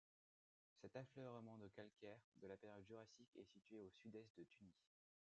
[0.81, 4.89] Cet affleurement de calcaire de la période jurassique est situé au sud-est de Tunis.